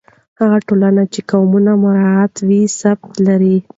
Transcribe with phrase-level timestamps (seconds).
[0.39, 3.57] هغه ټولنه چې قانون مراعتوي، ثبات لري.